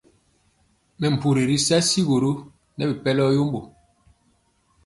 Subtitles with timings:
[0.99, 2.31] Mɛmpuri ri sɛŋ sigoro
[2.75, 3.59] nɛ bipɛlɔ yembo.